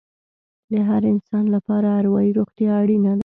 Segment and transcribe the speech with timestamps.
[0.71, 3.19] د هر انسان لپاره اروايي روغتیا اړینه ده.